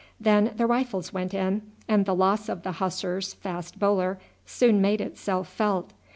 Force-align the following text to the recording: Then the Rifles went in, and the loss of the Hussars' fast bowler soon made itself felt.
Then 0.19 0.53
the 0.55 0.65
Rifles 0.65 1.13
went 1.13 1.31
in, 1.31 1.61
and 1.87 2.07
the 2.07 2.15
loss 2.15 2.49
of 2.49 2.63
the 2.63 2.71
Hussars' 2.71 3.35
fast 3.35 3.77
bowler 3.77 4.17
soon 4.47 4.81
made 4.81 4.99
itself 4.99 5.47
felt. 5.47 5.93